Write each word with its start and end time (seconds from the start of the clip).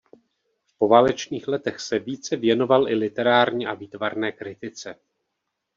V 0.69 0.77
poválečných 0.77 1.47
letech 1.47 1.79
se 1.79 1.99
více 1.99 2.35
věnoval 2.35 2.89
i 2.89 2.93
literární 2.95 3.67
a 3.67 3.73
výtvarné 3.73 4.31
kritice. 4.31 4.95